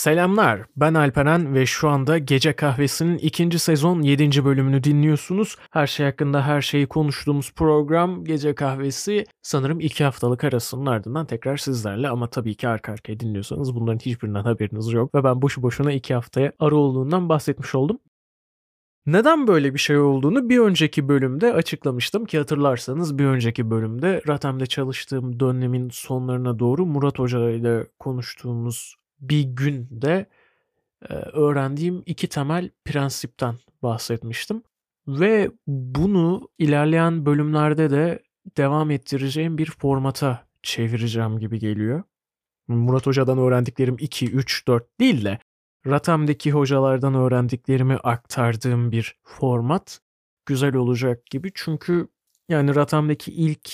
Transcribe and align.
Selamlar, 0.00 0.60
ben 0.76 0.94
Alperen 0.94 1.54
ve 1.54 1.66
şu 1.66 1.88
anda 1.88 2.18
Gece 2.18 2.52
Kahvesi'nin 2.52 3.18
ikinci 3.18 3.58
sezon 3.58 4.02
7. 4.02 4.44
bölümünü 4.44 4.84
dinliyorsunuz. 4.84 5.56
Her 5.70 5.86
şey 5.86 6.06
hakkında 6.06 6.46
her 6.46 6.62
şeyi 6.62 6.86
konuştuğumuz 6.86 7.52
program 7.52 8.24
Gece 8.24 8.54
Kahvesi 8.54 9.26
sanırım 9.42 9.80
iki 9.80 10.04
haftalık 10.04 10.44
arasının 10.44 10.86
ardından 10.86 11.26
tekrar 11.26 11.56
sizlerle 11.56 12.08
ama 12.08 12.30
tabii 12.30 12.54
ki 12.54 12.68
arka 12.68 12.92
arkaya 12.92 13.20
dinliyorsanız 13.20 13.74
bunların 13.74 13.98
hiçbirinden 13.98 14.42
haberiniz 14.42 14.92
yok 14.92 15.14
ve 15.14 15.24
ben 15.24 15.42
boşu 15.42 15.62
boşuna 15.62 15.92
iki 15.92 16.14
haftaya 16.14 16.52
ara 16.58 16.74
olduğundan 16.74 17.28
bahsetmiş 17.28 17.74
oldum. 17.74 17.98
Neden 19.06 19.46
böyle 19.46 19.74
bir 19.74 19.78
şey 19.78 19.98
olduğunu 19.98 20.48
bir 20.48 20.58
önceki 20.58 21.08
bölümde 21.08 21.54
açıklamıştım 21.54 22.24
ki 22.24 22.38
hatırlarsanız 22.38 23.18
bir 23.18 23.24
önceki 23.24 23.70
bölümde 23.70 24.22
Ratem'de 24.28 24.66
çalıştığım 24.66 25.40
dönemin 25.40 25.88
sonlarına 25.88 26.58
doğru 26.58 26.86
Murat 26.86 27.18
Hoca 27.18 27.50
ile 27.50 27.86
konuştuğumuz 27.98 28.99
bir 29.20 29.42
günde 29.42 30.26
öğrendiğim 31.32 32.02
iki 32.06 32.28
temel 32.28 32.70
prensipten 32.84 33.54
bahsetmiştim. 33.82 34.62
Ve 35.08 35.50
bunu 35.66 36.48
ilerleyen 36.58 37.26
bölümlerde 37.26 37.90
de 37.90 38.22
devam 38.56 38.90
ettireceğim 38.90 39.58
bir 39.58 39.70
formata 39.70 40.46
çevireceğim 40.62 41.38
gibi 41.38 41.58
geliyor. 41.58 42.02
Murat 42.68 43.06
Hoca'dan 43.06 43.38
öğrendiklerim 43.38 43.96
2, 43.98 44.30
3, 44.30 44.68
4 44.68 45.00
değil 45.00 45.24
de 45.24 45.38
Ratam'daki 45.86 46.52
hocalardan 46.52 47.14
öğrendiklerimi 47.14 47.96
aktardığım 47.96 48.92
bir 48.92 49.18
format 49.22 50.00
güzel 50.46 50.74
olacak 50.74 51.26
gibi. 51.26 51.50
Çünkü 51.54 52.08
yani 52.48 52.74
Ratam'daki 52.74 53.32
ilk 53.32 53.70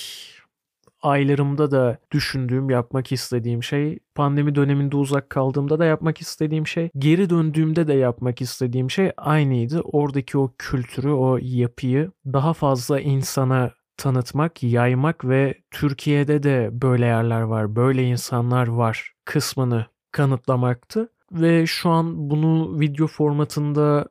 aylarımda 1.07 1.71
da 1.71 1.97
düşündüğüm, 2.11 2.69
yapmak 2.69 3.11
istediğim 3.11 3.63
şey, 3.63 3.99
pandemi 4.15 4.55
döneminde 4.55 4.97
uzak 4.97 5.29
kaldığımda 5.29 5.79
da 5.79 5.85
yapmak 5.85 6.21
istediğim 6.21 6.67
şey, 6.67 6.89
geri 6.97 7.29
döndüğümde 7.29 7.87
de 7.87 7.93
yapmak 7.93 8.41
istediğim 8.41 8.91
şey 8.91 9.11
aynıydı. 9.17 9.81
Oradaki 9.81 10.37
o 10.37 10.53
kültürü, 10.57 11.09
o 11.09 11.37
yapıyı 11.41 12.11
daha 12.25 12.53
fazla 12.53 12.99
insana 12.99 13.71
tanıtmak, 13.97 14.63
yaymak 14.63 15.25
ve 15.25 15.61
Türkiye'de 15.71 16.43
de 16.43 16.69
böyle 16.71 17.05
yerler 17.05 17.41
var, 17.41 17.75
böyle 17.75 18.03
insanlar 18.03 18.67
var 18.67 19.13
kısmını 19.25 19.85
kanıtlamaktı. 20.11 21.09
Ve 21.31 21.65
şu 21.65 21.89
an 21.89 22.29
bunu 22.29 22.79
video 22.79 23.07
formatında 23.07 24.07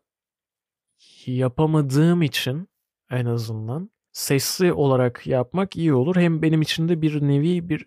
yapamadığım 1.26 2.22
için 2.22 2.68
en 3.10 3.26
azından 3.26 3.90
sesli 4.16 4.72
olarak 4.72 5.26
yapmak 5.26 5.76
iyi 5.76 5.94
olur. 5.94 6.16
Hem 6.16 6.42
benim 6.42 6.62
için 6.62 6.88
de 6.88 7.02
bir 7.02 7.22
nevi 7.22 7.68
bir 7.68 7.84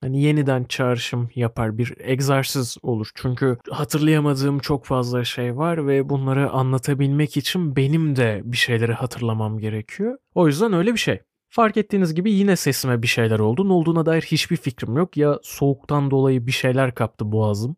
hani 0.00 0.22
yeniden 0.22 0.64
çağrışım 0.64 1.30
yapar, 1.34 1.78
bir 1.78 1.94
egzersiz 1.98 2.76
olur. 2.82 3.10
Çünkü 3.14 3.58
hatırlayamadığım 3.70 4.58
çok 4.58 4.84
fazla 4.84 5.24
şey 5.24 5.56
var 5.56 5.86
ve 5.86 6.08
bunları 6.08 6.50
anlatabilmek 6.50 7.36
için 7.36 7.76
benim 7.76 8.16
de 8.16 8.40
bir 8.44 8.56
şeyleri 8.56 8.92
hatırlamam 8.92 9.58
gerekiyor. 9.58 10.18
O 10.34 10.46
yüzden 10.46 10.72
öyle 10.72 10.92
bir 10.92 10.98
şey. 10.98 11.20
Fark 11.48 11.76
ettiğiniz 11.76 12.14
gibi 12.14 12.32
yine 12.32 12.56
sesime 12.56 13.02
bir 13.02 13.06
şeyler 13.06 13.38
oldu. 13.38 13.68
Ne 13.68 13.72
olduğuna 13.72 14.06
dair 14.06 14.22
hiçbir 14.22 14.56
fikrim 14.56 14.96
yok. 14.96 15.16
Ya 15.16 15.38
soğuktan 15.42 16.10
dolayı 16.10 16.46
bir 16.46 16.52
şeyler 16.52 16.94
kaptı 16.94 17.32
boğazım 17.32 17.76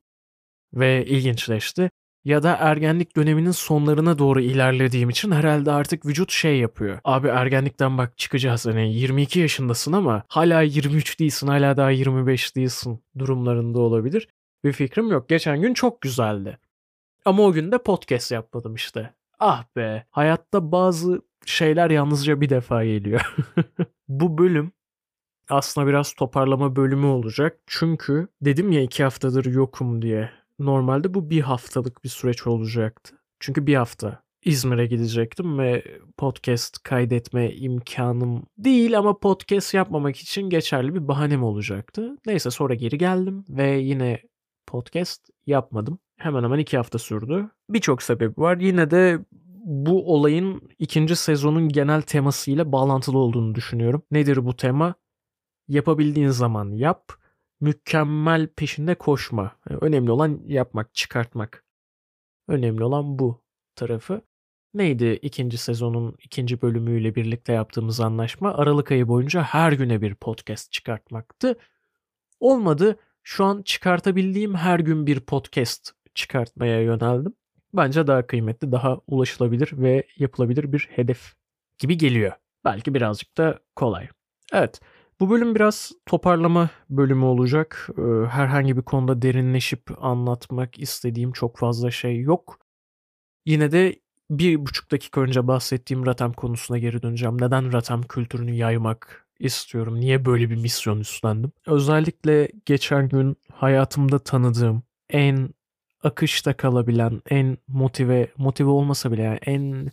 ve 0.74 1.06
ilginçleşti 1.06 1.90
ya 2.24 2.42
da 2.42 2.56
ergenlik 2.60 3.16
döneminin 3.16 3.50
sonlarına 3.50 4.18
doğru 4.18 4.40
ilerlediğim 4.40 5.10
için 5.10 5.30
herhalde 5.30 5.72
artık 5.72 6.06
vücut 6.06 6.32
şey 6.32 6.58
yapıyor. 6.58 6.98
Abi 7.04 7.28
ergenlikten 7.28 7.98
bak 7.98 8.18
çıkacağız 8.18 8.66
hani 8.66 8.94
22 8.94 9.40
yaşındasın 9.40 9.92
ama 9.92 10.22
hala 10.28 10.62
23 10.62 11.20
değilsin 11.20 11.46
hala 11.46 11.76
daha 11.76 11.90
25 11.90 12.56
değilsin 12.56 13.00
durumlarında 13.18 13.80
olabilir. 13.80 14.28
Bir 14.64 14.72
fikrim 14.72 15.10
yok. 15.10 15.28
Geçen 15.28 15.62
gün 15.62 15.74
çok 15.74 16.00
güzeldi. 16.00 16.58
Ama 17.24 17.42
o 17.42 17.52
gün 17.52 17.72
de 17.72 17.78
podcast 17.78 18.32
yapmadım 18.32 18.74
işte. 18.74 19.14
Ah 19.40 19.64
be 19.76 20.06
hayatta 20.10 20.72
bazı 20.72 21.22
şeyler 21.46 21.90
yalnızca 21.90 22.40
bir 22.40 22.50
defa 22.50 22.84
geliyor. 22.84 23.34
Bu 24.08 24.38
bölüm 24.38 24.72
aslında 25.48 25.86
biraz 25.86 26.12
toparlama 26.12 26.76
bölümü 26.76 27.06
olacak. 27.06 27.58
Çünkü 27.66 28.28
dedim 28.40 28.72
ya 28.72 28.82
iki 28.82 29.02
haftadır 29.04 29.44
yokum 29.44 30.02
diye. 30.02 30.41
Normalde 30.64 31.14
bu 31.14 31.30
bir 31.30 31.40
haftalık 31.40 32.04
bir 32.04 32.08
süreç 32.08 32.46
olacaktı. 32.46 33.16
Çünkü 33.40 33.66
bir 33.66 33.74
hafta 33.74 34.22
İzmir'e 34.44 34.86
gidecektim 34.86 35.58
ve 35.58 35.84
podcast 36.16 36.82
kaydetme 36.82 37.52
imkanım 37.52 38.46
değil 38.58 38.98
ama 38.98 39.18
podcast 39.18 39.74
yapmamak 39.74 40.16
için 40.16 40.50
geçerli 40.50 40.94
bir 40.94 41.08
bahanem 41.08 41.42
olacaktı. 41.42 42.16
Neyse 42.26 42.50
sonra 42.50 42.74
geri 42.74 42.98
geldim 42.98 43.44
ve 43.48 43.70
yine 43.70 44.22
podcast 44.66 45.30
yapmadım. 45.46 45.98
Hemen 46.16 46.44
hemen 46.44 46.58
iki 46.58 46.76
hafta 46.76 46.98
sürdü. 46.98 47.50
Birçok 47.70 48.02
sebebi 48.02 48.40
var. 48.40 48.56
Yine 48.56 48.90
de 48.90 49.18
bu 49.64 50.14
olayın 50.14 50.68
ikinci 50.78 51.16
sezonun 51.16 51.68
genel 51.68 52.02
temasıyla 52.02 52.72
bağlantılı 52.72 53.18
olduğunu 53.18 53.54
düşünüyorum. 53.54 54.02
Nedir 54.10 54.44
bu 54.44 54.56
tema? 54.56 54.94
Yapabildiğin 55.68 56.28
zaman 56.28 56.70
yap 56.70 57.21
mükemmel 57.62 58.46
peşinde 58.46 58.94
koşma. 58.94 59.56
Yani 59.70 59.78
önemli 59.82 60.10
olan 60.10 60.40
yapmak, 60.46 60.94
çıkartmak. 60.94 61.64
Önemli 62.48 62.84
olan 62.84 63.18
bu 63.18 63.42
tarafı. 63.76 64.22
Neydi 64.74 65.18
ikinci 65.22 65.58
sezonun 65.58 66.16
ikinci 66.22 66.62
bölümüyle 66.62 67.14
birlikte 67.14 67.52
yaptığımız 67.52 68.00
anlaşma? 68.00 68.54
Aralık 68.54 68.92
ayı 68.92 69.08
boyunca 69.08 69.42
her 69.42 69.72
güne 69.72 70.02
bir 70.02 70.14
podcast 70.14 70.72
çıkartmaktı. 70.72 71.58
Olmadı. 72.40 72.96
Şu 73.22 73.44
an 73.44 73.62
çıkartabildiğim 73.62 74.54
her 74.54 74.80
gün 74.80 75.06
bir 75.06 75.20
podcast 75.20 75.92
çıkartmaya 76.14 76.82
yöneldim. 76.82 77.34
Bence 77.74 78.06
daha 78.06 78.26
kıymetli, 78.26 78.72
daha 78.72 79.00
ulaşılabilir 79.06 79.70
ve 79.72 80.06
yapılabilir 80.18 80.72
bir 80.72 80.88
hedef 80.92 81.34
gibi 81.78 81.98
geliyor. 81.98 82.32
Belki 82.64 82.94
birazcık 82.94 83.36
da 83.38 83.60
kolay. 83.76 84.08
Evet. 84.52 84.80
Bu 85.22 85.30
bölüm 85.30 85.54
biraz 85.54 85.92
toparlama 86.06 86.70
bölümü 86.90 87.24
olacak. 87.24 87.88
Ee, 87.98 88.26
herhangi 88.26 88.76
bir 88.76 88.82
konuda 88.82 89.22
derinleşip 89.22 90.04
anlatmak 90.04 90.78
istediğim 90.78 91.32
çok 91.32 91.58
fazla 91.58 91.90
şey 91.90 92.20
yok. 92.20 92.58
Yine 93.46 93.72
de 93.72 94.00
bir 94.30 94.66
buçuk 94.66 94.90
dakika 94.90 95.20
önce 95.20 95.46
bahsettiğim 95.46 96.06
Ratam 96.06 96.32
konusuna 96.32 96.78
geri 96.78 97.02
döneceğim. 97.02 97.36
Neden 97.40 97.72
Ratam 97.72 98.02
kültürünü 98.02 98.50
yaymak 98.50 99.26
istiyorum? 99.38 100.00
Niye 100.00 100.24
böyle 100.24 100.50
bir 100.50 100.56
misyon 100.56 101.00
üstlendim? 101.00 101.52
Özellikle 101.66 102.48
geçen 102.66 103.08
gün 103.08 103.36
hayatımda 103.52 104.18
tanıdığım 104.18 104.82
en 105.10 105.50
akışta 106.02 106.56
kalabilen, 106.56 107.22
en 107.30 107.58
motive, 107.68 108.28
motive 108.36 108.70
olmasa 108.70 109.12
bile 109.12 109.22
yani 109.22 109.38
en 109.46 109.90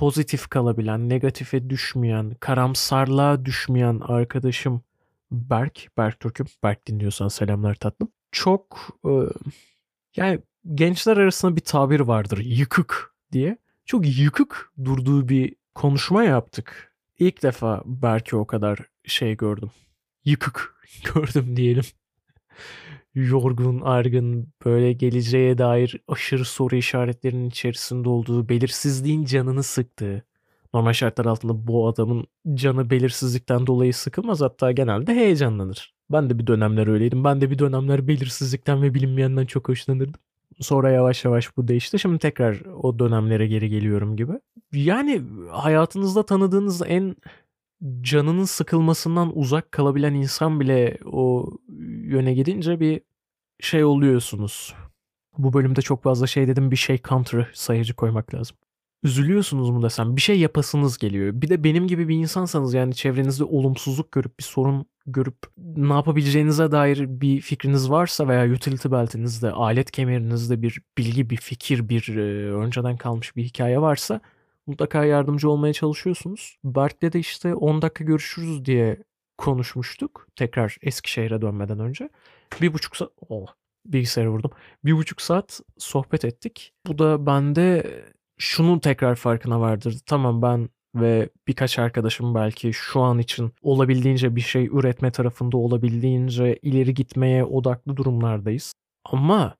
pozitif 0.00 0.48
kalabilen, 0.48 1.08
negatife 1.08 1.70
düşmeyen, 1.70 2.34
karamsarlığa 2.40 3.44
düşmeyen 3.44 4.00
arkadaşım 4.02 4.82
Berk, 5.30 5.88
Berk 5.98 6.20
Türk'üm. 6.20 6.46
Berk 6.62 6.86
dinliyorsan 6.86 7.28
selamlar 7.28 7.74
tatlım. 7.74 8.12
Çok 8.32 8.98
e, 9.04 9.10
yani 10.16 10.40
gençler 10.74 11.16
arasında 11.16 11.56
bir 11.56 11.60
tabir 11.60 12.00
vardır 12.00 12.38
yıkık 12.38 13.14
diye. 13.32 13.58
Çok 13.84 14.18
yıkık 14.18 14.72
durduğu 14.84 15.28
bir 15.28 15.54
konuşma 15.74 16.24
yaptık. 16.24 16.94
İlk 17.18 17.42
defa 17.42 17.82
Berk'i 17.84 18.36
o 18.36 18.46
kadar 18.46 18.78
şey 19.04 19.36
gördüm. 19.36 19.70
Yıkık 20.24 20.76
gördüm 21.14 21.56
diyelim 21.56 21.84
yorgun, 23.14 23.80
argın, 23.80 24.48
böyle 24.64 24.92
geleceğe 24.92 25.58
dair 25.58 26.00
aşırı 26.08 26.44
soru 26.44 26.76
işaretlerinin 26.76 27.48
içerisinde 27.48 28.08
olduğu, 28.08 28.48
belirsizliğin 28.48 29.24
canını 29.24 29.62
sıktığı. 29.62 30.24
Normal 30.74 30.92
şartlar 30.92 31.26
altında 31.26 31.66
bu 31.66 31.88
adamın 31.88 32.26
canı 32.54 32.90
belirsizlikten 32.90 33.66
dolayı 33.66 33.94
sıkılmaz 33.94 34.40
hatta 34.40 34.72
genelde 34.72 35.14
heyecanlanır. 35.14 35.94
Ben 36.12 36.30
de 36.30 36.38
bir 36.38 36.46
dönemler 36.46 36.86
öyleydim. 36.86 37.24
Ben 37.24 37.40
de 37.40 37.50
bir 37.50 37.58
dönemler 37.58 38.08
belirsizlikten 38.08 38.82
ve 38.82 38.94
bilinmeyenden 38.94 39.46
çok 39.46 39.68
hoşlanırdım. 39.68 40.20
Sonra 40.60 40.90
yavaş 40.90 41.24
yavaş 41.24 41.56
bu 41.56 41.68
değişti. 41.68 41.98
Şimdi 41.98 42.18
tekrar 42.18 42.60
o 42.82 42.98
dönemlere 42.98 43.46
geri 43.46 43.68
geliyorum 43.68 44.16
gibi. 44.16 44.32
Yani 44.72 45.22
hayatınızda 45.50 46.26
tanıdığınız 46.26 46.82
en 46.86 47.16
canının 48.00 48.44
sıkılmasından 48.44 49.38
uzak 49.38 49.72
kalabilen 49.72 50.14
insan 50.14 50.60
bile 50.60 50.98
o 51.04 51.50
yöne 52.02 52.34
gidince 52.34 52.80
bir 52.80 53.00
şey 53.62 53.84
oluyorsunuz. 53.84 54.74
Bu 55.38 55.52
bölümde 55.52 55.82
çok 55.82 56.02
fazla 56.02 56.26
şey 56.26 56.48
dedim 56.48 56.70
bir 56.70 56.76
şey 56.76 56.98
counter 57.08 57.50
sayıcı 57.54 57.94
koymak 57.94 58.34
lazım. 58.34 58.56
Üzülüyorsunuz 59.02 59.70
mu 59.70 59.82
desem 59.82 60.16
bir 60.16 60.20
şey 60.20 60.38
yapasınız 60.38 60.98
geliyor. 60.98 61.32
Bir 61.34 61.48
de 61.48 61.64
benim 61.64 61.86
gibi 61.86 62.08
bir 62.08 62.14
insansanız 62.16 62.74
yani 62.74 62.94
çevrenizde 62.94 63.44
olumsuzluk 63.44 64.12
görüp 64.12 64.38
bir 64.38 64.44
sorun 64.44 64.86
görüp 65.06 65.36
ne 65.58 65.92
yapabileceğinize 65.92 66.72
dair 66.72 67.20
bir 67.20 67.40
fikriniz 67.40 67.90
varsa 67.90 68.28
veya 68.28 68.52
utility 68.52 68.88
beltinizde, 68.90 69.50
alet 69.50 69.90
kemerinizde 69.90 70.62
bir 70.62 70.82
bilgi, 70.98 71.30
bir 71.30 71.36
fikir, 71.36 71.88
bir 71.88 72.16
e, 72.16 72.52
önceden 72.54 72.96
kalmış 72.96 73.36
bir 73.36 73.44
hikaye 73.44 73.80
varsa 73.80 74.20
mutlaka 74.66 75.04
yardımcı 75.04 75.50
olmaya 75.50 75.72
çalışıyorsunuz. 75.72 76.56
Berk'le 76.64 77.12
de 77.12 77.18
işte 77.18 77.54
10 77.54 77.82
dakika 77.82 78.04
görüşürüz 78.04 78.64
diye 78.64 78.98
konuşmuştuk. 79.40 80.26
Tekrar 80.36 80.76
Eskişehir'e 80.82 81.42
dönmeden 81.42 81.80
önce. 81.80 82.08
Bir 82.60 82.72
buçuk 82.72 82.96
saat... 82.96 83.10
Oh. 83.28 83.46
bilgisayara 83.86 84.30
vurdum. 84.30 84.50
Bir 84.84 84.92
buçuk 84.92 85.20
saat 85.22 85.60
sohbet 85.78 86.24
ettik. 86.24 86.72
Bu 86.86 86.98
da 86.98 87.26
bende 87.26 87.86
şunun 88.38 88.78
tekrar 88.78 89.14
farkına 89.16 89.60
vardırdı. 89.60 89.98
Tamam 90.06 90.42
ben 90.42 90.68
ve 90.94 91.28
birkaç 91.48 91.78
arkadaşım 91.78 92.34
belki 92.34 92.72
şu 92.72 93.00
an 93.00 93.18
için 93.18 93.52
olabildiğince 93.62 94.36
bir 94.36 94.40
şey 94.40 94.66
üretme 94.66 95.10
tarafında 95.10 95.56
olabildiğince 95.56 96.58
ileri 96.62 96.94
gitmeye 96.94 97.44
odaklı 97.44 97.96
durumlardayız. 97.96 98.72
Ama 99.04 99.56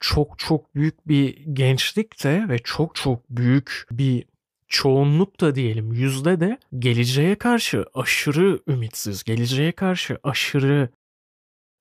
çok 0.00 0.38
çok 0.38 0.74
büyük 0.74 1.08
bir 1.08 1.36
gençlik 1.52 2.24
de 2.24 2.48
ve 2.48 2.58
çok 2.58 2.94
çok 2.94 3.30
büyük 3.30 3.86
bir 3.90 4.24
çoğunluk 4.68 5.40
da 5.40 5.54
diyelim 5.54 5.92
yüzde 5.92 6.40
de 6.40 6.58
geleceğe 6.78 7.34
karşı 7.34 7.84
aşırı 7.94 8.60
ümitsiz, 8.68 9.24
geleceğe 9.24 9.72
karşı 9.72 10.18
aşırı 10.22 10.88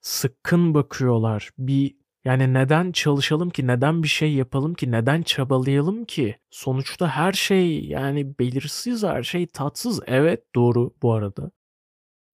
sıkkın 0.02 0.74
bakıyorlar. 0.74 1.50
Bir 1.58 1.96
yani 2.26 2.54
neden 2.54 2.92
çalışalım 2.92 3.50
ki, 3.50 3.68
neden 3.68 4.04
bir 4.04 4.08
şey 4.08 4.34
yapalım 4.34 4.74
ki, 4.74 4.92
neden 4.92 5.22
çabalayalım 5.22 6.06
ki? 6.06 6.38
Sonuçta 6.50 7.08
her 7.08 7.34
şey 7.34 7.86
yani 7.86 8.40
belirsiz, 8.40 9.04
her 9.04 9.24
şey 9.24 9.48
tatsız. 9.48 10.00
Evet 10.08 10.56
doğru 10.56 10.94
bu 11.02 11.14
arada. 11.14 11.52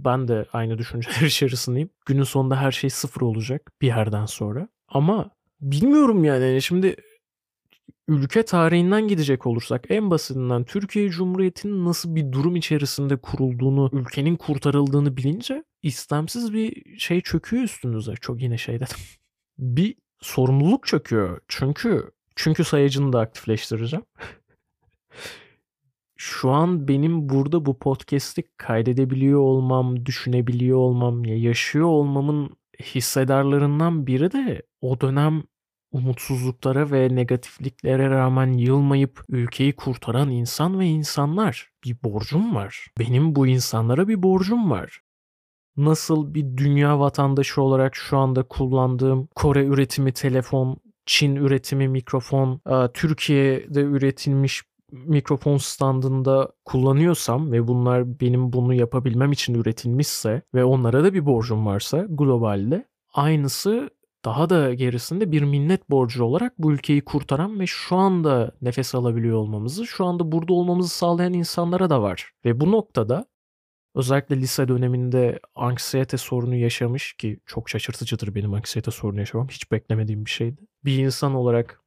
Ben 0.05 0.27
de 0.27 0.45
aynı 0.53 0.77
düşünceler 0.77 1.21
içerisindeyim. 1.27 1.89
Günün 2.05 2.23
sonunda 2.23 2.61
her 2.61 2.71
şey 2.71 2.89
sıfır 2.89 3.21
olacak 3.21 3.71
bir 3.81 3.87
yerden 3.87 4.25
sonra. 4.25 4.67
Ama 4.87 5.29
bilmiyorum 5.61 6.23
yani 6.23 6.61
şimdi 6.61 6.95
ülke 8.09 8.43
tarihinden 8.45 9.07
gidecek 9.07 9.45
olursak 9.45 9.85
en 9.89 10.11
basitinden 10.11 10.63
Türkiye 10.63 11.09
Cumhuriyeti'nin 11.09 11.85
nasıl 11.85 12.15
bir 12.15 12.31
durum 12.31 12.55
içerisinde 12.55 13.17
kurulduğunu, 13.17 13.89
ülkenin 13.93 14.35
kurtarıldığını 14.35 15.17
bilince 15.17 15.63
istemsiz 15.83 16.53
bir 16.53 16.97
şey 16.99 17.21
çöküyor 17.21 17.63
üstünüze. 17.63 18.13
Çok 18.21 18.41
yine 18.41 18.57
şey 18.57 18.75
dedim. 18.75 18.97
bir 19.57 19.95
sorumluluk 20.21 20.87
çöküyor. 20.87 21.39
Çünkü 21.47 22.11
çünkü 22.35 22.63
sayacını 22.63 23.13
da 23.13 23.19
aktifleştireceğim. 23.19 24.05
Şu 26.17 26.49
an 26.49 26.87
benim 26.87 27.29
burada 27.29 27.65
bu 27.65 27.79
podcast'i 27.79 28.43
kaydedebiliyor 28.57 29.39
olmam, 29.39 30.05
düşünebiliyor 30.05 30.77
olmam, 30.77 31.25
ya 31.25 31.37
yaşıyor 31.37 31.85
olmamın 31.85 32.49
hissedarlarından 32.81 34.07
biri 34.07 34.31
de 34.31 34.61
o 34.81 35.01
dönem 35.01 35.43
umutsuzluklara 35.91 36.91
ve 36.91 37.15
negatifliklere 37.15 38.09
rağmen 38.09 38.53
yılmayıp 38.53 39.23
ülkeyi 39.29 39.75
kurtaran 39.75 40.29
insan 40.29 40.79
ve 40.79 40.85
insanlar. 40.85 41.69
Bir 41.85 41.97
borcum 42.03 42.55
var. 42.55 42.87
Benim 42.99 43.35
bu 43.35 43.47
insanlara 43.47 44.07
bir 44.07 44.23
borcum 44.23 44.71
var. 44.71 45.01
Nasıl 45.77 46.33
bir 46.33 46.57
dünya 46.57 46.99
vatandaşı 46.99 47.61
olarak 47.61 47.95
şu 47.95 48.17
anda 48.17 48.43
kullandığım 48.43 49.27
Kore 49.35 49.65
üretimi 49.65 50.11
telefon, 50.11 50.77
Çin 51.05 51.35
üretimi 51.35 51.87
mikrofon, 51.87 52.61
Türkiye'de 52.93 53.81
üretilmiş 53.81 54.63
mikrofon 54.91 55.57
standında 55.57 56.51
kullanıyorsam 56.65 57.51
ve 57.51 57.67
bunlar 57.67 58.19
benim 58.19 58.53
bunu 58.53 58.73
yapabilmem 58.73 59.31
için 59.31 59.53
üretilmişse 59.53 60.41
ve 60.53 60.63
onlara 60.63 61.03
da 61.03 61.13
bir 61.13 61.25
borcum 61.25 61.65
varsa 61.65 62.05
globalde 62.09 62.85
aynısı 63.13 63.89
daha 64.25 64.49
da 64.49 64.73
gerisinde 64.73 65.31
bir 65.31 65.41
minnet 65.41 65.89
borcu 65.89 66.23
olarak 66.23 66.59
bu 66.59 66.71
ülkeyi 66.71 67.01
kurtaran 67.01 67.59
ve 67.59 67.67
şu 67.67 67.95
anda 67.95 68.51
nefes 68.61 68.95
alabiliyor 68.95 69.37
olmamızı, 69.37 69.87
şu 69.87 70.05
anda 70.05 70.31
burada 70.31 70.53
olmamızı 70.53 70.89
sağlayan 70.89 71.33
insanlara 71.33 71.89
da 71.89 72.01
var. 72.01 72.31
Ve 72.45 72.59
bu 72.59 72.71
noktada 72.71 73.25
özellikle 73.95 74.37
lise 74.37 74.67
döneminde 74.67 75.39
anksiyete 75.55 76.17
sorunu 76.17 76.55
yaşamış 76.55 77.13
ki 77.13 77.39
çok 77.45 77.69
şaşırtıcıdır 77.69 78.35
benim 78.35 78.53
anksiyete 78.53 78.91
sorunu 78.91 79.19
yaşamam. 79.19 79.47
Hiç 79.47 79.71
beklemediğim 79.71 80.25
bir 80.25 80.29
şeydi. 80.29 80.61
Bir 80.85 80.97
insan 80.97 81.33
olarak 81.33 81.81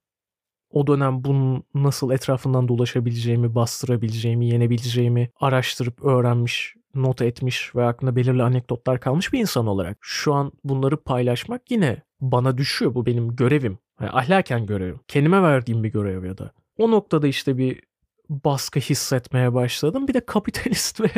o 0.70 0.87
dönem 0.87 1.25
bunun 1.25 1.64
nasıl 1.75 2.11
etrafından 2.11 2.69
dolaşabileceğimi, 2.69 3.55
bastırabileceğimi, 3.55 4.49
yenebileceğimi 4.49 5.31
araştırıp 5.40 6.05
öğrenmiş 6.05 6.75
not 6.94 7.23
etmiş 7.23 7.76
ve 7.76 7.85
aklında 7.85 8.17
belirli 8.17 8.43
anekdotlar 8.43 9.00
kalmış 9.00 9.32
bir 9.32 9.40
insan 9.40 9.67
olarak 9.67 9.99
şu 10.00 10.35
an 10.35 10.52
bunları 10.64 10.96
paylaşmak 10.96 11.70
yine 11.70 12.02
bana 12.22 12.58
düşüyor. 12.58 12.94
Bu 12.94 13.06
benim 13.06 13.36
görevim. 13.36 13.78
Yani 14.00 14.10
ahlaken 14.10 14.66
görevim. 14.66 15.00
Kendime 15.08 15.42
verdiğim 15.42 15.84
bir 15.84 15.92
görev 15.92 16.24
ya 16.24 16.38
da. 16.38 16.52
O 16.78 16.90
noktada 16.90 17.26
işte 17.26 17.58
bir 17.58 17.80
baskı 18.28 18.80
hissetmeye 18.80 19.54
başladım. 19.54 20.08
Bir 20.08 20.14
de 20.14 20.26
kapitalist 20.26 21.00
ve 21.00 21.10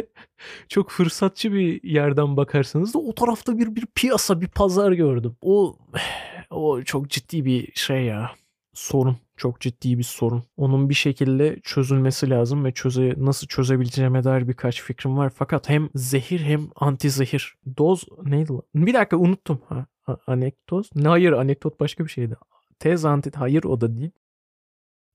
çok 0.69 0.91
fırsatçı 0.91 1.53
bir 1.53 1.83
yerden 1.83 2.37
bakarsanız 2.37 2.95
da 2.95 2.99
o 2.99 3.15
tarafta 3.15 3.59
bir 3.59 3.77
bir 3.77 3.87
piyasa, 3.87 4.41
bir 4.41 4.49
pazar 4.49 4.93
gördüm. 4.93 5.37
O 5.43 5.77
o 6.51 6.83
çok 6.83 7.11
ciddi 7.11 7.45
bir 7.45 7.73
şey 7.75 8.05
ya. 8.05 8.31
Sorun. 8.75 9.17
Çok 9.37 9.61
ciddi 9.61 9.99
bir 9.99 10.03
sorun. 10.03 10.45
Onun 10.57 10.89
bir 10.89 10.95
şekilde 10.95 11.61
çözülmesi 11.61 12.31
lazım 12.31 12.65
ve 12.65 12.73
çöze 12.73 13.15
nasıl 13.17 13.47
çözebileceğime 13.47 14.25
dair 14.25 14.49
birkaç 14.49 14.83
fikrim 14.83 15.17
var. 15.17 15.33
Fakat 15.37 15.69
hem 15.69 15.89
zehir 15.95 16.41
hem 16.41 16.69
anti 16.77 17.11
zehir. 17.11 17.55
Doz 17.79 18.05
neydi 18.23 18.53
lan? 18.53 18.63
Bir 18.75 18.95
dakika 18.95 19.17
unuttum. 19.17 19.61
Ha, 19.69 19.87
anekdoz? 20.27 20.91
Ne 20.95 21.09
hayır 21.09 21.33
anekdot 21.33 21.81
başka 21.81 22.05
bir 22.05 22.11
şeydi. 22.11 22.37
Tez 22.79 23.05
anti 23.05 23.31
hayır 23.31 23.65
o 23.65 23.81
da 23.81 23.97
değil. 23.97 24.11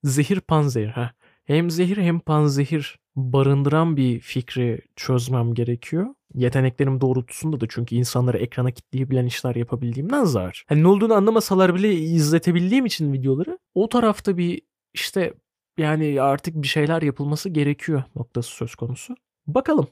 Zehir 0.03 0.39
panzehir. 0.41 0.87
Ha. 0.87 1.11
Hem 1.43 1.69
zehir 1.69 1.97
hem 1.97 2.19
panzehir 2.19 2.99
barındıran 3.19 3.97
bir 3.97 4.19
fikri 4.19 4.81
çözmem 4.95 5.53
gerekiyor. 5.53 6.07
Yeteneklerim 6.33 7.01
doğrultusunda 7.01 7.61
da 7.61 7.65
çünkü 7.69 7.95
insanları 7.95 8.37
ekrana 8.37 8.71
kitleyebilen 8.71 9.25
işler 9.25 9.55
yapabildiğimden 9.55 10.23
zar. 10.23 10.63
Hani 10.67 10.83
ne 10.83 10.87
olduğunu 10.87 11.13
anlamasalar 11.13 11.75
bile 11.75 11.93
izletebildiğim 11.93 12.85
için 12.85 13.13
videoları 13.13 13.59
o 13.75 13.89
tarafta 13.89 14.37
bir 14.37 14.61
işte 14.93 15.33
yani 15.77 16.21
artık 16.21 16.55
bir 16.55 16.67
şeyler 16.67 17.01
yapılması 17.01 17.49
gerekiyor 17.49 18.03
noktası 18.15 18.51
söz 18.51 18.75
konusu. 18.75 19.15
Bakalım. 19.47 19.87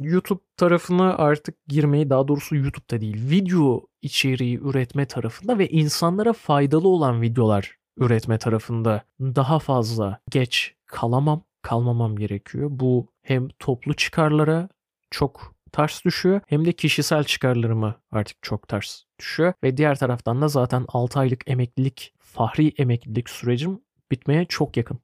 YouTube 0.00 0.40
tarafına 0.56 1.14
artık 1.14 1.66
girmeyi 1.66 2.10
daha 2.10 2.28
doğrusu 2.28 2.56
YouTube'da 2.56 3.00
değil 3.00 3.30
video 3.30 3.86
içeriği 4.02 4.58
üretme 4.58 5.06
tarafında 5.06 5.58
ve 5.58 5.68
insanlara 5.68 6.32
faydalı 6.32 6.88
olan 6.88 7.22
videolar 7.22 7.78
üretme 7.96 8.38
tarafında 8.38 9.02
daha 9.20 9.58
fazla 9.58 10.20
geç 10.30 10.74
kalamam 10.86 11.42
kalmamam 11.62 12.16
gerekiyor. 12.16 12.68
Bu 12.72 13.12
hem 13.22 13.48
toplu 13.48 13.94
çıkarlara 13.94 14.68
çok 15.10 15.54
ters 15.72 16.04
düşüyor 16.04 16.40
hem 16.46 16.64
de 16.64 16.72
kişisel 16.72 17.24
çıkarlarıma 17.24 17.94
artık 18.10 18.36
çok 18.42 18.68
ters 18.68 19.02
düşüyor. 19.18 19.52
Ve 19.64 19.76
diğer 19.76 19.98
taraftan 19.98 20.42
da 20.42 20.48
zaten 20.48 20.84
6 20.88 21.18
aylık 21.18 21.50
emeklilik, 21.50 22.14
fahri 22.20 22.72
emeklilik 22.78 23.30
sürecim 23.30 23.80
bitmeye 24.10 24.44
çok 24.44 24.76
yakın. 24.76 24.98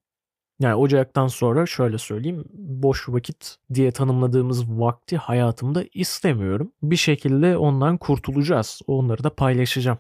Yani 0.61 0.75
Ocak'tan 0.75 1.26
sonra 1.26 1.67
şöyle 1.67 1.99
söyleyeyim 1.99 2.45
boş 2.52 3.09
vakit 3.09 3.57
diye 3.75 3.93
tanımladığımız 3.93 4.71
vakti 4.71 5.17
hayatımda 5.17 5.85
istemiyorum. 5.95 6.73
Bir 6.83 6.97
şekilde 6.97 7.57
ondan 7.57 7.99
kurtulacağız. 7.99 8.81
Onları 8.87 9.25
da 9.25 9.35
paylaşacağım. 9.35 9.99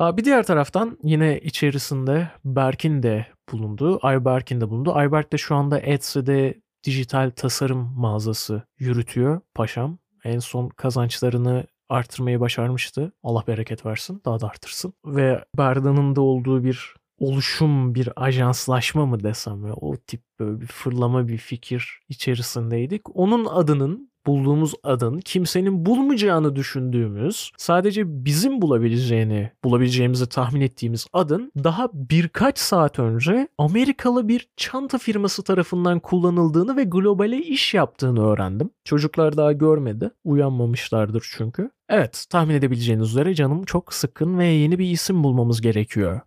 Bir 0.00 0.24
diğer 0.24 0.46
taraftan 0.46 0.98
yine 1.02 1.38
içerisinde 1.38 2.30
Berk'in 2.44 3.02
de 3.02 3.26
bulunduğu, 3.52 4.06
Ayberk'in 4.06 4.60
de 4.60 4.70
bulunduğu. 4.70 4.94
Ayberk 4.94 5.32
de 5.32 5.38
şu 5.38 5.54
anda 5.54 5.78
Etsy'de 5.78 6.62
dijital 6.84 7.30
tasarım 7.36 7.92
mağazası 7.96 8.62
yürütüyor 8.78 9.40
paşam. 9.54 9.98
En 10.24 10.38
son 10.38 10.68
kazançlarını 10.68 11.66
artırmayı 11.88 12.40
başarmıştı. 12.40 13.12
Allah 13.22 13.44
bereket 13.46 13.86
versin, 13.86 14.22
daha 14.24 14.40
da 14.40 14.46
artırsın. 14.46 14.94
Ve 15.06 15.44
Berda'nın 15.58 16.16
da 16.16 16.20
olduğu 16.20 16.64
bir 16.64 16.94
oluşum, 17.18 17.94
bir 17.94 18.08
ajanslaşma 18.16 19.06
mı 19.06 19.22
desem 19.22 19.66
ya 19.66 19.74
o 19.74 19.96
tip 19.96 20.22
böyle 20.38 20.60
bir 20.60 20.66
fırlama 20.66 21.28
bir 21.28 21.38
fikir 21.38 22.00
içerisindeydik. 22.08 23.16
Onun 23.16 23.44
adının 23.44 24.11
bulduğumuz 24.26 24.74
adın 24.82 25.20
kimsenin 25.20 25.86
bulmayacağını 25.86 26.56
düşündüğümüz, 26.56 27.52
sadece 27.56 28.24
bizim 28.24 28.62
bulabileceğini, 28.62 29.50
bulabileceğimizi 29.64 30.28
tahmin 30.28 30.60
ettiğimiz 30.60 31.06
adın 31.12 31.52
daha 31.64 31.88
birkaç 31.94 32.58
saat 32.58 32.98
önce 32.98 33.48
Amerikalı 33.58 34.28
bir 34.28 34.48
çanta 34.56 34.98
firması 34.98 35.44
tarafından 35.44 36.00
kullanıldığını 36.00 36.76
ve 36.76 36.84
globale 36.84 37.38
iş 37.38 37.74
yaptığını 37.74 38.26
öğrendim. 38.26 38.70
Çocuklar 38.84 39.36
daha 39.36 39.52
görmedi. 39.52 40.10
Uyanmamışlardır 40.24 41.28
çünkü. 41.36 41.70
Evet, 41.88 42.26
tahmin 42.30 42.54
edebileceğiniz 42.54 43.10
üzere 43.10 43.34
canım 43.34 43.64
çok 43.64 43.94
sıkın 43.94 44.38
ve 44.38 44.46
yeni 44.46 44.78
bir 44.78 44.90
isim 44.90 45.24
bulmamız 45.24 45.60
gerekiyor. 45.60 46.20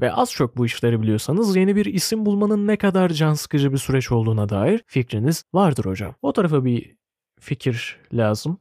Ve 0.00 0.12
az 0.12 0.32
çok 0.32 0.56
bu 0.56 0.66
işleri 0.66 1.02
biliyorsanız 1.02 1.56
yeni 1.56 1.76
bir 1.76 1.86
isim 1.86 2.26
bulmanın 2.26 2.66
ne 2.66 2.76
kadar 2.76 3.08
can 3.08 3.34
sıkıcı 3.34 3.72
bir 3.72 3.78
süreç 3.78 4.12
olduğuna 4.12 4.48
dair 4.48 4.82
fikriniz 4.86 5.44
vardır 5.54 5.84
hocam. 5.84 6.14
O 6.22 6.32
tarafa 6.32 6.64
bir 6.64 6.96
fikir 7.44 8.00
lazım. 8.12 8.58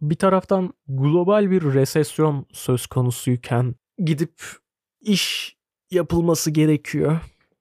Bir 0.00 0.14
taraftan 0.14 0.72
global 0.88 1.50
bir 1.50 1.62
resesyon 1.62 2.46
söz 2.52 2.86
konusuyken 2.86 3.74
gidip 3.98 4.42
iş 5.00 5.56
yapılması 5.90 6.50
gerekiyor. 6.50 7.20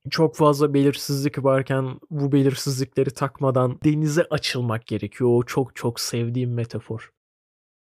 Çok 0.09 0.35
fazla 0.35 0.73
belirsizlik 0.73 1.43
varken 1.43 1.99
bu 2.09 2.31
belirsizlikleri 2.31 3.11
takmadan 3.11 3.79
denize 3.83 4.23
açılmak 4.23 4.87
gerekiyor. 4.87 5.29
O 5.33 5.43
çok 5.43 5.75
çok 5.75 5.99
sevdiğim 5.99 6.53
metafor. 6.53 7.11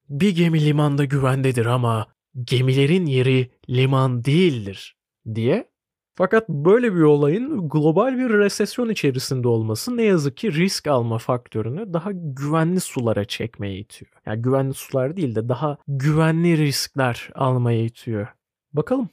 Bir 0.09 0.37
gemi 0.37 0.64
limanda 0.64 1.04
güvendedir 1.04 1.66
ama 1.66 2.06
gemilerin 2.45 3.06
yeri 3.06 3.50
liman 3.71 4.25
değildir 4.25 4.97
diye. 5.35 5.71
Fakat 6.16 6.49
böyle 6.49 6.94
bir 6.94 7.00
olayın 7.00 7.68
global 7.68 8.18
bir 8.18 8.30
resesyon 8.30 8.88
içerisinde 8.88 9.49
olması 9.49 9.96
ne 9.96 10.02
yazık 10.02 10.37
ki 10.37 10.52
risk 10.52 10.87
alma 10.87 11.18
faktörünü 11.18 11.92
daha 11.92 12.11
güvenli 12.12 12.80
sulara 12.80 13.25
çekmeye 13.25 13.78
itiyor. 13.78 14.11
Yani 14.26 14.42
güvenli 14.42 14.75
sular 14.75 15.16
değil 15.16 15.35
de 15.35 15.49
daha 15.49 15.78
güvenli 15.88 16.58
riskler 16.58 17.30
almaya 17.35 17.85
itiyor. 17.85 18.28
Bakalım. 18.73 19.08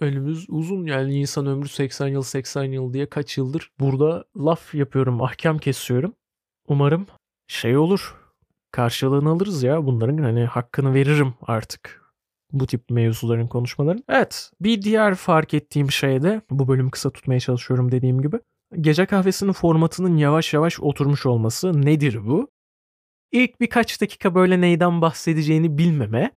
Önümüz 0.00 0.46
uzun 0.48 0.86
yani 0.86 1.14
insan 1.14 1.46
ömrü 1.46 1.68
80 1.68 2.08
yıl 2.08 2.22
80 2.22 2.64
yıl 2.64 2.92
diye 2.92 3.08
kaç 3.08 3.38
yıldır 3.38 3.70
burada 3.80 4.24
laf 4.36 4.74
yapıyorum, 4.74 5.22
ahkam 5.22 5.58
kesiyorum. 5.58 6.14
Umarım 6.68 7.06
şey 7.46 7.76
olur. 7.76 8.16
Karşılığını 8.70 9.30
alırız 9.30 9.62
ya 9.62 9.86
bunların 9.86 10.18
hani 10.18 10.44
hakkını 10.44 10.94
veririm 10.94 11.34
artık 11.42 12.03
bu 12.54 12.66
tip 12.66 12.90
mevzuların 12.90 13.46
konuşmaların. 13.46 14.04
Evet 14.08 14.50
bir 14.60 14.82
diğer 14.82 15.14
fark 15.14 15.54
ettiğim 15.54 15.90
şey 15.90 16.22
de 16.22 16.40
bu 16.50 16.68
bölüm 16.68 16.90
kısa 16.90 17.10
tutmaya 17.10 17.40
çalışıyorum 17.40 17.92
dediğim 17.92 18.22
gibi. 18.22 18.36
Gece 18.80 19.06
kahvesinin 19.06 19.52
formatının 19.52 20.16
yavaş 20.16 20.54
yavaş 20.54 20.80
oturmuş 20.80 21.26
olması 21.26 21.82
nedir 21.82 22.26
bu? 22.26 22.50
İlk 23.32 23.60
birkaç 23.60 24.00
dakika 24.00 24.34
böyle 24.34 24.60
neyden 24.60 25.00
bahsedeceğini 25.00 25.78
bilmeme. 25.78 26.30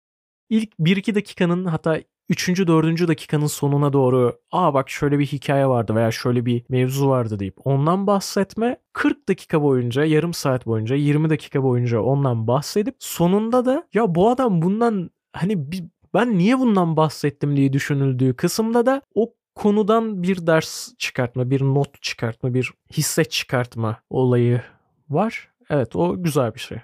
İlk 0.50 0.74
1-2 0.80 1.14
dakikanın 1.14 1.64
hatta 1.64 2.00
3. 2.28 2.48
4. 2.66 3.08
dakikanın 3.08 3.46
sonuna 3.46 3.92
doğru 3.92 4.38
aa 4.52 4.74
bak 4.74 4.90
şöyle 4.90 5.18
bir 5.18 5.26
hikaye 5.26 5.66
vardı 5.66 5.94
veya 5.94 6.10
şöyle 6.10 6.46
bir 6.46 6.64
mevzu 6.68 7.08
vardı 7.08 7.38
deyip 7.38 7.56
ondan 7.64 8.06
bahsetme 8.06 8.76
40 8.92 9.28
dakika 9.28 9.62
boyunca 9.62 10.04
yarım 10.04 10.34
saat 10.34 10.66
boyunca 10.66 10.96
20 10.96 11.30
dakika 11.30 11.62
boyunca 11.62 12.00
ondan 12.00 12.46
bahsedip 12.46 12.96
sonunda 12.98 13.64
da 13.64 13.88
ya 13.94 14.14
bu 14.14 14.30
adam 14.30 14.62
bundan 14.62 15.10
hani 15.32 15.72
bir, 15.72 15.84
ben 16.14 16.38
niye 16.38 16.58
bundan 16.58 16.96
bahsettim 16.96 17.56
diye 17.56 17.72
düşünüldüğü 17.72 18.34
kısımda 18.34 18.86
da 18.86 19.02
o 19.14 19.34
konudan 19.54 20.22
bir 20.22 20.46
ders 20.46 20.94
çıkartma, 20.98 21.50
bir 21.50 21.60
not 21.60 22.02
çıkartma, 22.02 22.54
bir 22.54 22.72
hisse 22.92 23.24
çıkartma 23.24 24.00
olayı 24.10 24.62
var. 25.08 25.48
Evet 25.70 25.96
o 25.96 26.22
güzel 26.22 26.54
bir 26.54 26.60
şey. 26.60 26.78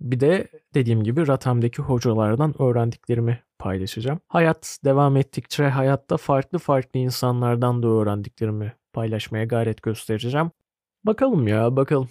Bir 0.00 0.20
de 0.20 0.48
dediğim 0.74 1.04
gibi 1.04 1.26
Ratam'daki 1.26 1.82
hocalardan 1.82 2.62
öğrendiklerimi 2.62 3.42
paylaşacağım. 3.58 4.20
Hayat 4.28 4.78
devam 4.84 5.16
ettikçe 5.16 5.64
hayatta 5.64 6.16
farklı 6.16 6.58
farklı 6.58 7.00
insanlardan 7.00 7.82
da 7.82 7.88
öğrendiklerimi 7.88 8.72
paylaşmaya 8.92 9.44
gayret 9.44 9.82
göstereceğim. 9.82 10.50
Bakalım 11.04 11.48
ya 11.48 11.76
bakalım. 11.76 12.08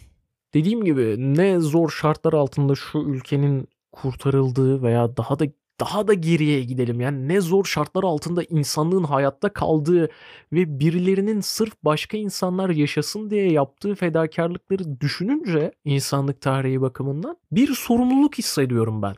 Dediğim 0.54 0.84
gibi 0.84 1.16
ne 1.36 1.60
zor 1.60 1.90
şartlar 1.90 2.34
altında 2.34 2.76
şu 2.76 3.00
ülkenin 3.00 3.68
kurtarıldığı 3.92 4.84
veya 4.84 5.18
daha 5.18 5.40
da 5.40 5.46
daha 5.80 6.08
da 6.08 6.14
geriye 6.14 6.64
gidelim. 6.64 7.02
Yani 7.02 7.28
ne 7.28 7.42
zor 7.42 7.66
şartlar 7.66 8.04
altında 8.04 8.44
insanlığın 8.44 9.04
hayatta 9.04 9.54
kaldığı 9.54 10.10
ve 10.54 10.80
birilerinin 10.80 11.42
sırf 11.42 11.74
başka 11.84 12.18
insanlar 12.18 12.70
yaşasın 12.70 13.30
diye 13.30 13.52
yaptığı 13.52 13.96
fedakarlıkları 13.96 15.02
düşününce 15.02 15.72
insanlık 15.86 16.42
tarihi 16.42 16.82
bakımından 16.82 17.38
bir 17.52 17.74
sorumluluk 17.74 18.38
hissediyorum 18.38 19.02
ben. 19.02 19.16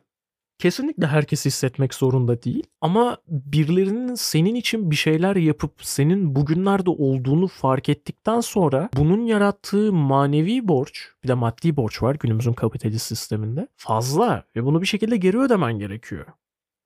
Kesinlikle 0.62 1.08
herkes 1.08 1.46
hissetmek 1.46 1.94
zorunda 1.94 2.44
değil 2.44 2.63
ama 2.82 3.18
birilerinin 3.27 4.15
senin 4.15 4.56
için 4.56 4.91
bir 4.91 4.96
şeyler 4.96 5.36
yapıp 5.36 5.72
senin 5.82 6.36
bugünlerde 6.36 6.89
olduğunu 6.89 7.48
fark 7.48 7.89
ettikten 7.89 8.39
sonra 8.39 8.89
bunun 8.98 9.25
yarattığı 9.25 9.94
manevi 9.94 10.68
borç 10.68 11.10
bir 11.24 11.27
de 11.27 11.34
maddi 11.34 11.75
borç 11.75 12.03
var 12.03 12.18
günümüzün 12.20 12.53
kapitalist 12.53 13.06
sisteminde 13.06 13.68
fazla 13.75 14.44
ve 14.56 14.65
bunu 14.65 14.82
bir 14.82 14.88
şekilde 14.88 15.18
geri 15.18 15.39
ödemen 15.39 15.80
gerekiyor. 15.80 16.25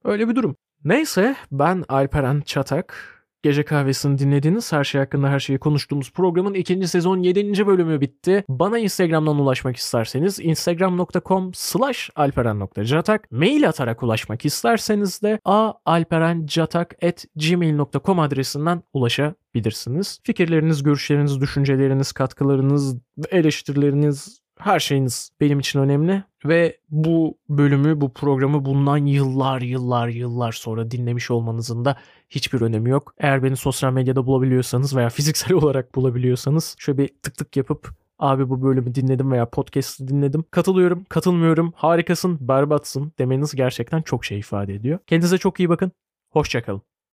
Öyle 0.05 0.29
bir 0.29 0.35
durum. 0.35 0.55
Neyse 0.83 1.35
ben 1.51 1.83
Alperen 1.89 2.41
Çatak. 2.41 3.11
Gece 3.43 3.65
kahvesini 3.65 4.17
dinlediniz. 4.17 4.73
Her 4.73 4.83
şey 4.83 5.01
hakkında 5.01 5.29
her 5.29 5.39
şeyi 5.39 5.59
konuştuğumuz 5.59 6.11
programın 6.11 6.53
ikinci 6.53 6.87
sezon 6.87 7.19
7. 7.19 7.67
bölümü 7.67 8.01
bitti. 8.01 8.43
Bana 8.49 8.79
Instagram'dan 8.79 9.39
ulaşmak 9.39 9.75
isterseniz 9.75 10.39
instagram.com 10.39 11.53
slash 11.53 12.09
alperen.catak 12.15 13.31
mail 13.31 13.69
atarak 13.69 14.03
ulaşmak 14.03 14.45
isterseniz 14.45 15.21
de 15.21 15.39
aalperencatak.gmail.com 15.45 18.19
adresinden 18.19 18.83
ulaşabilirsiniz. 18.93 20.19
Fikirleriniz, 20.23 20.83
görüşleriniz, 20.83 21.41
düşünceleriniz, 21.41 22.11
katkılarınız, 22.11 22.97
eleştirileriniz, 23.31 24.44
her 24.65 24.79
şeyiniz 24.79 25.31
benim 25.41 25.59
için 25.59 25.79
önemli 25.79 26.23
ve 26.45 26.77
bu 26.89 27.37
bölümü, 27.49 28.01
bu 28.01 28.13
programı 28.13 28.65
bundan 28.65 28.97
yıllar 28.97 29.61
yıllar 29.61 30.07
yıllar 30.07 30.51
sonra 30.51 30.91
dinlemiş 30.91 31.31
olmanızın 31.31 31.85
da 31.85 31.97
hiçbir 32.29 32.61
önemi 32.61 32.89
yok. 32.89 33.13
Eğer 33.17 33.43
beni 33.43 33.57
sosyal 33.57 33.93
medyada 33.93 34.25
bulabiliyorsanız 34.25 34.95
veya 34.95 35.09
fiziksel 35.09 35.53
olarak 35.53 35.95
bulabiliyorsanız 35.95 36.75
şöyle 36.79 36.97
bir 36.97 37.09
tık 37.23 37.37
tık 37.37 37.57
yapıp 37.57 37.89
abi 38.19 38.49
bu 38.49 38.63
bölümü 38.63 38.95
dinledim 38.95 39.31
veya 39.31 39.49
podcast'ı 39.49 40.07
dinledim. 40.07 40.45
Katılıyorum, 40.51 41.03
katılmıyorum, 41.09 41.73
harikasın, 41.75 42.37
berbatsın 42.41 43.11
demeniz 43.19 43.55
gerçekten 43.55 44.01
çok 44.01 44.25
şey 44.25 44.39
ifade 44.39 44.73
ediyor. 44.73 44.99
Kendinize 45.07 45.37
çok 45.37 45.59
iyi 45.59 45.69
bakın. 45.69 45.91
Hoşçakalın. 46.29 46.94